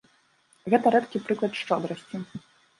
Гэта 0.75 0.93
рэдкі 0.95 1.23
прыклад 1.29 1.53
шчодрасці. 1.63 2.27